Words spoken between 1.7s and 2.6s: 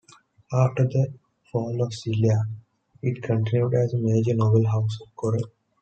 of Silla,